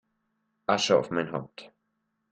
[0.65, 1.71] Asche auf mein Haupt!